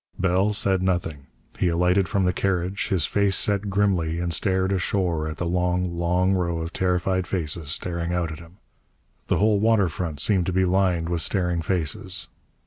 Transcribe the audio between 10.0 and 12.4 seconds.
seemed to be lined with staring faces.